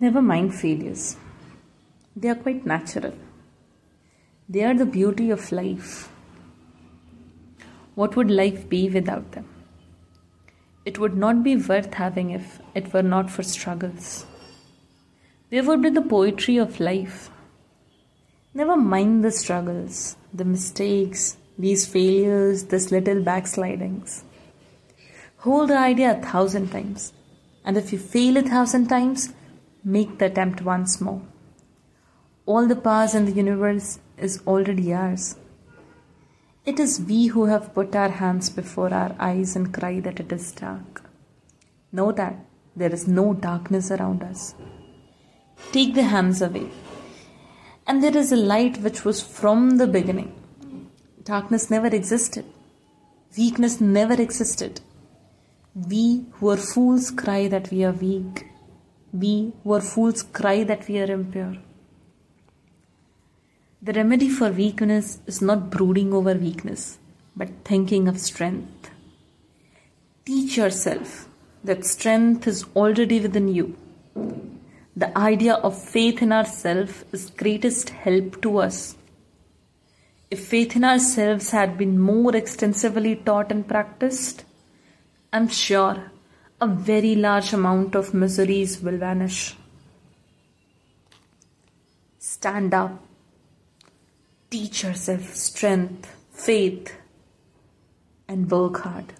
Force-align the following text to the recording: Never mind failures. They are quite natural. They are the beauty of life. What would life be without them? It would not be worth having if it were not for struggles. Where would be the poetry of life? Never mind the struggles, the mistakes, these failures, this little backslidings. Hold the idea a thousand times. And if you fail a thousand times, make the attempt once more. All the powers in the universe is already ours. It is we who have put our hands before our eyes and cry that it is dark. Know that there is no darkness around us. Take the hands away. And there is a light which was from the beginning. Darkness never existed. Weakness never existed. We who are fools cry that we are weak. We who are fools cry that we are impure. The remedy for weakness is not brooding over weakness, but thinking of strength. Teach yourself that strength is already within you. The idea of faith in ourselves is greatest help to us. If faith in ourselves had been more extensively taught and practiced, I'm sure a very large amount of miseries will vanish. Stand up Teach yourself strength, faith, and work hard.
Never 0.00 0.22
mind 0.22 0.54
failures. 0.54 1.16
They 2.14 2.28
are 2.28 2.36
quite 2.36 2.64
natural. 2.64 3.14
They 4.48 4.62
are 4.62 4.74
the 4.74 4.86
beauty 4.86 5.30
of 5.30 5.50
life. 5.50 6.08
What 7.96 8.14
would 8.14 8.30
life 8.30 8.68
be 8.68 8.88
without 8.88 9.32
them? 9.32 9.46
It 10.84 11.00
would 11.00 11.16
not 11.16 11.42
be 11.42 11.56
worth 11.56 11.92
having 11.94 12.30
if 12.30 12.60
it 12.76 12.92
were 12.92 13.02
not 13.02 13.28
for 13.28 13.42
struggles. 13.42 14.24
Where 15.48 15.64
would 15.64 15.82
be 15.82 15.90
the 15.90 16.02
poetry 16.02 16.58
of 16.58 16.78
life? 16.78 17.30
Never 18.54 18.76
mind 18.76 19.24
the 19.24 19.32
struggles, 19.32 20.16
the 20.32 20.44
mistakes, 20.44 21.36
these 21.58 21.86
failures, 21.86 22.64
this 22.66 22.92
little 22.92 23.20
backslidings. 23.22 24.22
Hold 25.38 25.70
the 25.70 25.78
idea 25.78 26.18
a 26.18 26.22
thousand 26.22 26.70
times. 26.70 27.12
And 27.64 27.76
if 27.76 27.92
you 27.92 27.98
fail 27.98 28.36
a 28.36 28.42
thousand 28.42 28.86
times, 28.86 29.34
make 29.84 30.18
the 30.18 30.26
attempt 30.26 30.62
once 30.62 31.00
more. 31.00 31.22
All 32.46 32.66
the 32.66 32.76
powers 32.76 33.14
in 33.14 33.26
the 33.26 33.32
universe 33.32 34.00
is 34.16 34.42
already 34.46 34.92
ours. 34.92 35.36
It 36.64 36.78
is 36.80 37.00
we 37.00 37.26
who 37.26 37.46
have 37.46 37.74
put 37.74 37.94
our 37.94 38.10
hands 38.10 38.50
before 38.50 38.92
our 38.92 39.14
eyes 39.18 39.56
and 39.56 39.72
cry 39.72 40.00
that 40.00 40.20
it 40.20 40.32
is 40.32 40.52
dark. 40.52 41.02
Know 41.92 42.12
that 42.12 42.36
there 42.76 42.92
is 42.92 43.08
no 43.08 43.34
darkness 43.34 43.90
around 43.90 44.22
us. 44.22 44.54
Take 45.72 45.94
the 45.94 46.02
hands 46.02 46.42
away. 46.42 46.68
And 47.86 48.02
there 48.02 48.16
is 48.16 48.32
a 48.32 48.36
light 48.36 48.78
which 48.78 49.04
was 49.04 49.22
from 49.22 49.78
the 49.78 49.86
beginning. 49.86 50.34
Darkness 51.22 51.70
never 51.70 51.88
existed. 51.88 52.44
Weakness 53.36 53.80
never 53.80 54.20
existed. 54.20 54.80
We 55.74 56.26
who 56.32 56.50
are 56.50 56.56
fools 56.56 57.10
cry 57.10 57.48
that 57.48 57.70
we 57.70 57.84
are 57.84 57.92
weak. 57.92 58.47
We 59.12 59.52
who 59.64 59.72
are 59.72 59.80
fools 59.80 60.22
cry 60.22 60.64
that 60.64 60.86
we 60.88 60.98
are 60.98 61.10
impure. 61.10 61.56
The 63.80 63.92
remedy 63.92 64.28
for 64.28 64.50
weakness 64.50 65.20
is 65.26 65.40
not 65.40 65.70
brooding 65.70 66.12
over 66.12 66.34
weakness, 66.34 66.98
but 67.36 67.48
thinking 67.64 68.08
of 68.08 68.18
strength. 68.18 68.90
Teach 70.24 70.56
yourself 70.56 71.28
that 71.64 71.84
strength 71.84 72.46
is 72.46 72.64
already 72.76 73.20
within 73.20 73.48
you. 73.48 73.76
The 74.96 75.16
idea 75.16 75.54
of 75.54 75.80
faith 75.80 76.20
in 76.20 76.32
ourselves 76.32 77.04
is 77.12 77.30
greatest 77.30 77.90
help 77.90 78.42
to 78.42 78.58
us. 78.58 78.96
If 80.30 80.48
faith 80.48 80.76
in 80.76 80.84
ourselves 80.84 81.50
had 81.50 81.78
been 81.78 81.98
more 81.98 82.34
extensively 82.36 83.16
taught 83.16 83.50
and 83.50 83.66
practiced, 83.66 84.44
I'm 85.32 85.48
sure 85.48 86.10
a 86.60 86.66
very 86.66 87.14
large 87.14 87.52
amount 87.52 87.94
of 87.94 88.14
miseries 88.14 88.80
will 88.80 88.98
vanish. 88.98 89.56
Stand 92.18 92.74
up 92.74 93.08
Teach 94.50 94.82
yourself 94.82 95.34
strength, 95.34 96.08
faith, 96.32 96.94
and 98.26 98.50
work 98.50 98.78
hard. 98.78 99.12